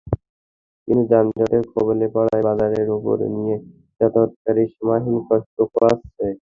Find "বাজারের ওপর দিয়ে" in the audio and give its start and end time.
2.47-3.55